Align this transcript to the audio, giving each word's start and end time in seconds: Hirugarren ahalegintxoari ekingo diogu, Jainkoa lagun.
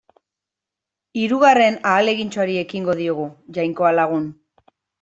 Hirugarren 1.23 1.77
ahalegintxoari 1.91 2.57
ekingo 2.63 2.99
diogu, 3.03 3.29
Jainkoa 3.59 3.93
lagun. 4.01 4.29